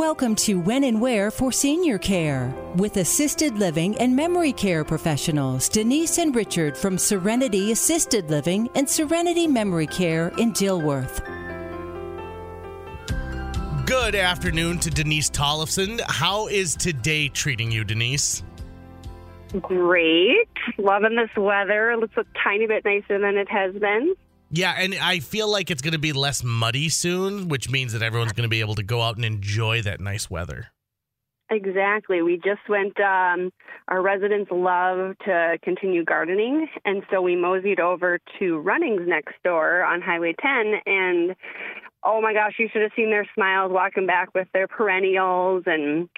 [0.00, 5.68] Welcome to When and Where for Senior Care with assisted living and memory care professionals
[5.68, 11.20] Denise and Richard from Serenity Assisted Living and Serenity Memory Care in Dilworth.
[13.84, 16.00] Good afternoon to Denise Tollefson.
[16.08, 18.42] How is today treating you, Denise?
[19.60, 20.48] Great.
[20.78, 21.90] Loving this weather.
[21.90, 24.14] It looks a tiny bit nicer than it has been.
[24.52, 28.02] Yeah, and I feel like it's going to be less muddy soon, which means that
[28.02, 30.68] everyone's going to be able to go out and enjoy that nice weather.
[31.50, 32.22] Exactly.
[32.22, 33.52] We just went, um,
[33.88, 39.82] our residents love to continue gardening, and so we moseyed over to Runnings next door
[39.82, 41.34] on Highway 10, and
[42.04, 46.08] oh my gosh, you should have seen their smiles walking back with their perennials and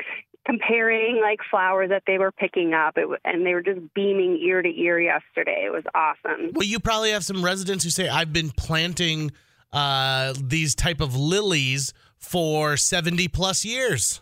[0.45, 2.97] comparing like flowers that they were picking up.
[2.97, 5.65] It, and they were just beaming ear to ear yesterday.
[5.67, 6.53] It was awesome.
[6.55, 9.33] Well you probably have some residents who say i've been planting
[9.73, 14.21] uh, these type of lilies for 70 plus years.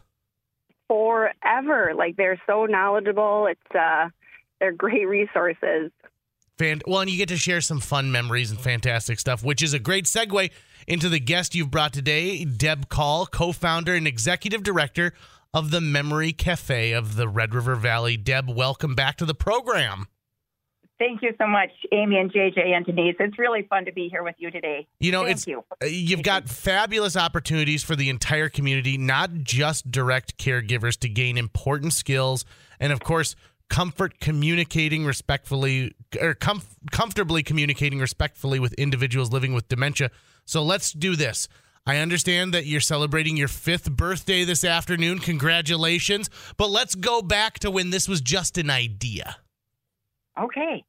[0.88, 1.92] Forever.
[1.96, 3.46] Like they're so knowledgeable.
[3.46, 4.08] It's uh
[4.58, 5.90] they're great resources.
[6.58, 9.72] Fan- well, and you get to share some fun memories and fantastic stuff, which is
[9.72, 10.50] a great segue
[10.86, 15.14] into the guest you've brought today, Deb Call, co founder and executive director
[15.52, 18.16] of the Memory Cafe of the Red River Valley.
[18.16, 20.06] Deb, welcome back to the program.
[20.98, 23.16] Thank you so much, Amy and JJ and Denise.
[23.18, 24.86] It's really fun to be here with you today.
[25.00, 25.64] You know, Thank it's you.
[25.82, 31.38] uh, you've got fabulous opportunities for the entire community, not just direct caregivers to gain
[31.38, 32.44] important skills
[32.78, 33.34] and of course,
[33.70, 40.10] comfort communicating respectfully or com- comfortably communicating respectfully with individuals living with dementia.
[40.44, 41.48] So let's do this.
[41.86, 45.18] I understand that you're celebrating your fifth birthday this afternoon.
[45.18, 46.28] Congratulations.
[46.56, 49.36] But let's go back to when this was just an idea.
[50.38, 50.84] Okay.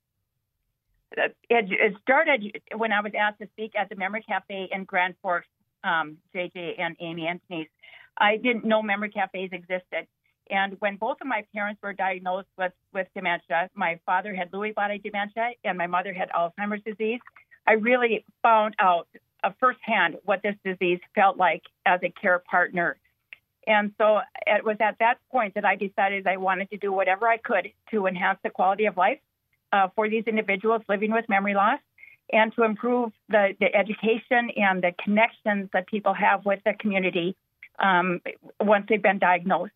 [1.18, 4.84] Uh, It, it started when I was asked to speak at the Memory Cafe in
[4.84, 5.48] Grand Forks,
[5.84, 7.68] um, JJ and Amy Denise.
[8.18, 10.08] I didn't know memory cafes existed.
[10.50, 14.76] And when both of my parents were diagnosed with, with dementia, my father had Lewy
[14.76, 17.22] body dementia and my mother had Alzheimer's disease.
[17.66, 19.08] I really found out
[19.60, 22.98] firsthand what this disease felt like as a care partner.
[23.68, 27.28] And so it was at that point that I decided I wanted to do whatever
[27.28, 29.20] I could to enhance the quality of life
[29.72, 31.80] uh, for these individuals living with memory loss
[32.32, 37.36] and to improve the, the education and the connections that people have with the community
[37.80, 38.22] um,
[38.60, 39.74] once they've been diagnosed.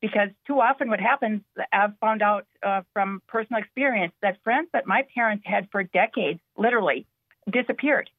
[0.00, 4.84] Because too often, what happens, I've found out uh, from personal experience that friends that
[4.84, 7.06] my parents had for decades literally
[7.48, 8.10] disappeared.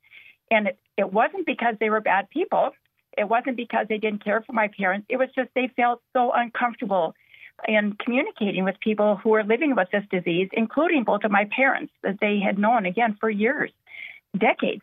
[0.49, 2.71] And it, it wasn't because they were bad people.
[3.17, 5.05] It wasn't because they didn't care for my parents.
[5.09, 7.13] It was just they felt so uncomfortable
[7.67, 11.93] in communicating with people who were living with this disease, including both of my parents
[12.01, 13.71] that they had known again for years,
[14.37, 14.81] decades.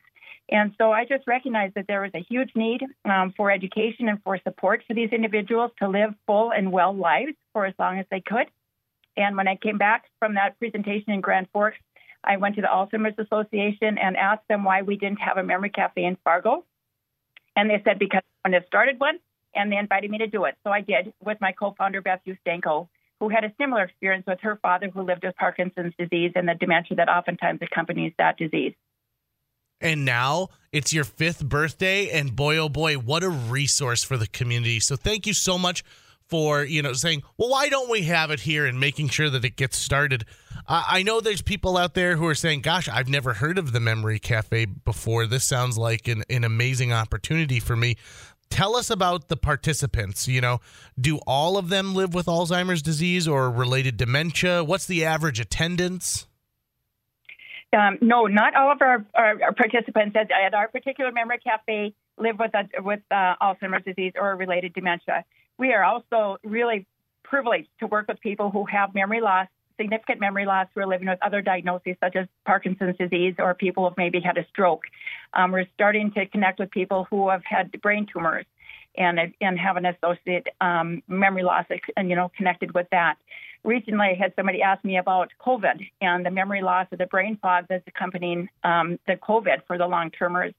[0.48, 4.20] And so I just recognized that there was a huge need um, for education and
[4.22, 8.06] for support for these individuals to live full and well lives for as long as
[8.10, 8.46] they could.
[9.16, 11.78] And when I came back from that presentation in Grand Forks,
[12.22, 15.70] I went to the Alzheimer's Association and asked them why we didn't have a memory
[15.70, 16.64] cafe in Fargo.
[17.56, 19.18] And they said because when they started one,
[19.54, 20.56] and they invited me to do it.
[20.64, 22.88] So I did with my co-founder Beth Ustenko,
[23.18, 26.54] who had a similar experience with her father who lived with Parkinson's disease and the
[26.54, 28.74] dementia that oftentimes accompanies that disease.
[29.80, 34.26] And now it's your fifth birthday, and boy, oh boy, what a resource for the
[34.26, 34.78] community.
[34.78, 35.82] So thank you so much
[36.30, 39.44] for you know saying, well, why don't we have it here and making sure that
[39.44, 40.24] it gets started.
[40.66, 43.72] Uh, I know there's people out there who are saying, gosh, I've never heard of
[43.72, 45.26] the Memory Cafe before.
[45.26, 47.96] This sounds like an, an amazing opportunity for me.
[48.50, 50.28] Tell us about the participants.
[50.28, 50.60] You know,
[51.00, 54.64] do all of them live with Alzheimer's disease or related dementia?
[54.64, 56.26] What's the average attendance?
[57.72, 61.94] Um, no, not all of our, our, our participants at, at, our particular memory cafe
[62.18, 65.24] live with uh, with uh, Alzheimer's disease or related dementia.
[65.60, 66.86] We are also really
[67.22, 71.06] privileged to work with people who have memory loss, significant memory loss, who are living
[71.06, 74.84] with other diagnoses such as Parkinson's disease or people who've maybe had a stroke.
[75.34, 78.46] Um, we're starting to connect with people who have had brain tumors
[78.96, 83.16] and and have an associated um, memory loss, and you know, connected with that.
[83.62, 87.36] Recently, I had somebody ask me about COVID and the memory loss of the brain
[87.42, 90.54] fog that's accompanying um, the COVID for the long termers.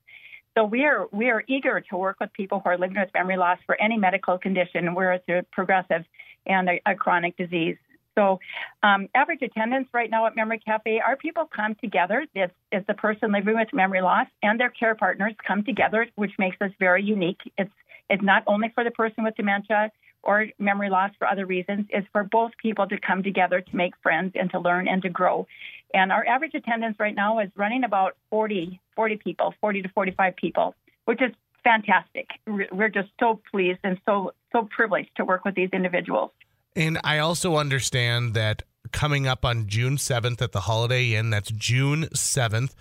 [0.57, 3.37] So we are we are eager to work with people who are living with memory
[3.37, 6.03] loss for any medical condition, where it's a progressive
[6.45, 7.77] and a, a chronic disease.
[8.17, 8.39] So,
[8.83, 12.25] um, average attendance right now at Memory Cafe, our people come together.
[12.35, 16.31] It's, it's the person living with memory loss and their care partners come together, which
[16.37, 17.39] makes us very unique.
[17.57, 17.71] It's
[18.09, 19.89] it's not only for the person with dementia
[20.23, 21.87] or memory loss for other reasons.
[21.89, 25.09] is for both people to come together to make friends and to learn and to
[25.09, 25.47] grow.
[25.93, 30.35] And our average attendance right now is running about 40, 40 people, 40 to 45
[30.35, 30.75] people,
[31.05, 31.31] which is
[31.63, 32.27] fantastic.
[32.47, 36.31] We're just so pleased and so so privileged to work with these individuals.
[36.75, 41.51] And I also understand that coming up on June 7th at the Holiday Inn, that's
[41.51, 42.73] June 7th,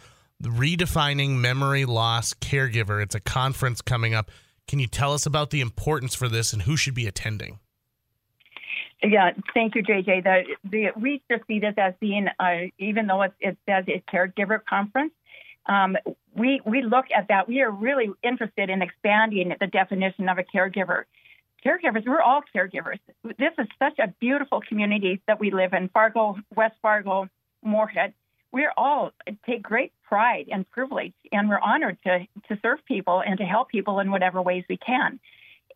[0.43, 3.03] redefining memory loss caregiver.
[3.03, 4.31] It's a conference coming up.
[4.71, 7.59] Can you tell us about the importance for this and who should be attending?
[9.03, 10.23] Yeah, thank you, JJ.
[10.23, 14.01] The, the, we just see this as being, uh, even though it, it says a
[14.09, 15.11] caregiver conference,
[15.67, 15.97] um,
[16.37, 17.49] we we look at that.
[17.49, 21.03] We are really interested in expanding the definition of a caregiver.
[21.67, 23.01] Caregivers, we're all caregivers.
[23.25, 27.29] This is such a beautiful community that we live in, Fargo, West Fargo,
[27.65, 28.15] Moorhead.
[28.53, 29.13] We're all
[29.47, 33.69] take great pride and privilege, and we're honored to to serve people and to help
[33.69, 35.21] people in whatever ways we can.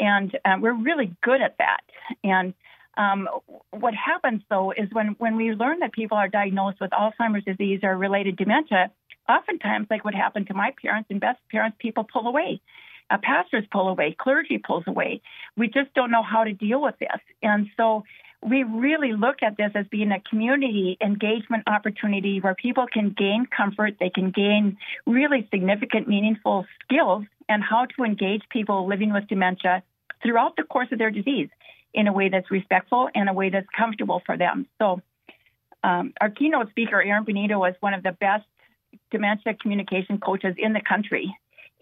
[0.01, 1.83] And um, we're really good at that.
[2.25, 2.55] And
[2.97, 3.29] um,
[3.71, 7.81] what happens though is when when we learn that people are diagnosed with Alzheimer's disease
[7.83, 8.91] or related dementia,
[9.29, 12.61] oftentimes, like what happened to my parents and Beth's parents, people pull away.
[13.11, 15.21] Uh, pastors pull away, clergy pulls away.
[15.57, 17.21] We just don't know how to deal with this.
[17.43, 18.05] And so
[18.45, 23.47] we really look at this as being a community engagement opportunity where people can gain
[23.47, 24.77] comfort, they can gain
[25.07, 29.83] really significant, meaningful skills and how to engage people living with dementia
[30.23, 31.49] throughout the course of their disease
[31.95, 34.67] in a way that's respectful and a way that's comfortable for them.
[34.79, 35.01] So,
[35.83, 38.45] um, our keynote speaker, Aaron Benito, was one of the best
[39.11, 41.35] dementia communication coaches in the country.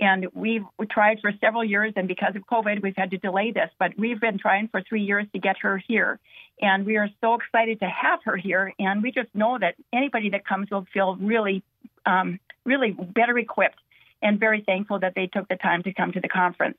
[0.02, 3.52] And we've we tried for several years, and because of COVID, we've had to delay
[3.52, 3.70] this.
[3.78, 6.18] But we've been trying for three years to get her here,
[6.60, 8.72] and we are so excited to have her here.
[8.80, 11.62] And we just know that anybody that comes will feel really,
[12.04, 13.78] um, really better equipped,
[14.22, 16.78] and very thankful that they took the time to come to the conference.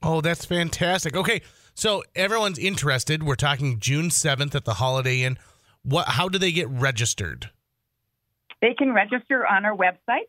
[0.00, 1.16] Oh, that's fantastic.
[1.16, 1.42] Okay,
[1.74, 3.24] so everyone's interested.
[3.24, 5.38] We're talking June seventh at the Holiday Inn.
[5.82, 6.06] What?
[6.06, 7.50] How do they get registered?
[8.62, 10.28] They can register on our website,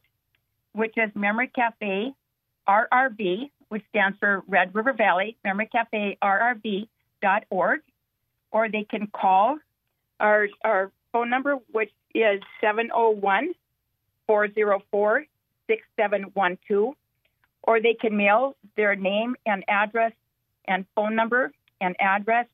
[0.74, 1.52] which is Memory
[2.68, 7.81] RRV, which stands for Red River Valley, Memory Cafe RRV.org,
[8.52, 9.58] or they can call
[10.19, 13.54] our, our phone number, which is 701
[14.28, 15.25] 404
[15.68, 16.96] 6712,
[17.63, 20.12] or they can mail their name and address
[20.66, 22.48] and phone number and address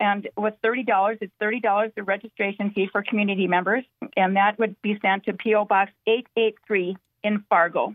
[0.00, 3.84] and with $30, it's $30 the registration fee for community members,
[4.16, 5.64] and that would be sent to P.O.
[5.66, 7.94] Box 883 in Fargo.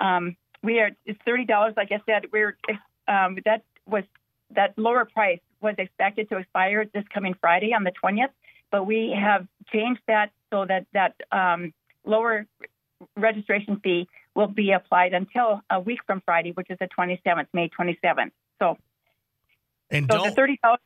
[0.00, 0.36] Um,
[0.66, 2.56] we are it's $30, like I said, we're
[3.08, 4.02] um, that was
[4.54, 8.30] that lower price was expected to expire this coming Friday on the 20th,
[8.70, 11.72] but we have changed that so that that um,
[12.04, 12.46] lower
[13.16, 17.70] registration fee will be applied until a week from Friday, which is the 27th, May
[17.70, 18.32] 27th.
[18.58, 18.76] So,
[19.90, 20.76] and so don't, the $30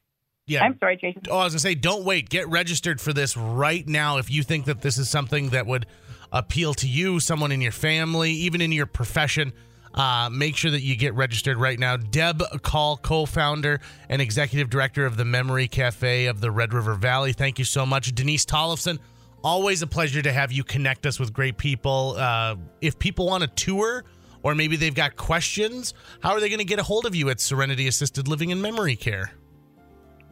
[0.47, 0.65] yeah.
[0.65, 1.23] I'm sorry, Jason.
[1.31, 2.29] Oh, I was gonna say, don't wait.
[2.29, 5.87] Get registered for this right now if you think that this is something that would
[6.33, 9.53] appeal to you, someone in your family, even in your profession.
[9.95, 11.97] Uh, make sure that you get registered right now.
[11.97, 17.33] Deb Call, co-founder and executive director of the Memory Cafe of the Red River Valley.
[17.33, 18.99] Thank you so much, Denise Tollefson.
[19.43, 22.15] Always a pleasure to have you connect us with great people.
[22.17, 24.05] Uh, if people want a tour
[24.43, 27.31] or maybe they've got questions, how are they going to get a hold of you
[27.31, 29.33] at Serenity Assisted Living and Memory Care?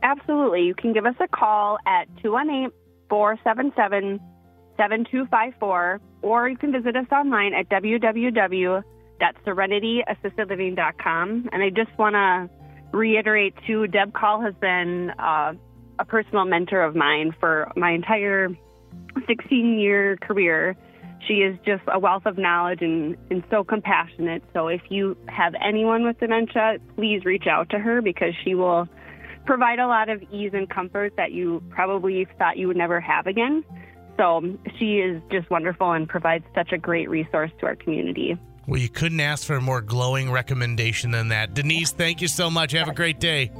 [0.02, 0.62] Absolutely.
[0.62, 2.70] You can give us a call at 218
[3.08, 4.20] 477
[4.76, 7.68] 7254, or you can visit us online at
[9.20, 11.48] www.serenityassistedliving.com.
[11.52, 12.48] And I just want to
[12.96, 15.52] reiterate, too, Deb Call has been uh,
[15.98, 18.48] a personal mentor of mine for my entire
[19.26, 20.76] 16 year career.
[21.26, 24.42] She is just a wealth of knowledge and, and so compassionate.
[24.54, 28.88] So if you have anyone with dementia, please reach out to her because she will
[29.44, 33.26] provide a lot of ease and comfort that you probably thought you would never have
[33.26, 33.64] again.
[34.16, 38.38] So she is just wonderful and provides such a great resource to our community.
[38.68, 41.54] Well, you couldn't ask for a more glowing recommendation than that.
[41.54, 42.72] Denise, thank you so much.
[42.72, 43.50] Have a great day.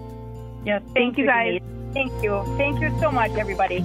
[0.67, 1.61] Yes, thank, thank you, guys.
[1.61, 1.95] Denise.
[1.95, 2.45] Thank you.
[2.59, 3.83] Thank you so much, everybody.